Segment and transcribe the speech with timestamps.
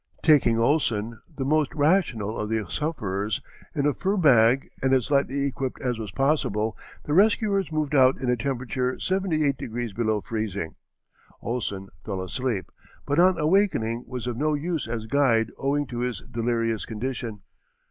[0.23, 3.39] Taking Ohlsen, the most rational of the sufferers,
[3.75, 8.17] in a fur bag, and as lightly equipped as was possible, the rescuers moved out
[8.19, 10.73] in a temperature seventy eight degrees below freezing.
[11.43, 12.71] Ohlsen fell asleep,
[13.05, 17.43] but on awakening was of no use as guide owing to his delirious condition.